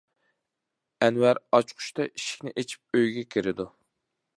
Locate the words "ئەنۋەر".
1.07-1.41